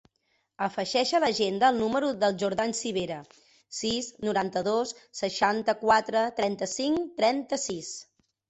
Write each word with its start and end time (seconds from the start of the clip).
Afegeix 0.67 1.11
a 1.17 1.19
l'agenda 1.23 1.67
el 1.73 1.77
número 1.81 2.09
del 2.23 2.33
Jordan 2.43 2.73
Civera: 2.79 3.19
sis, 3.81 4.09
noranta-dos, 4.29 4.97
seixanta-quatre, 5.23 6.25
trenta-cinc, 6.41 7.05
trenta-sis. 7.23 7.97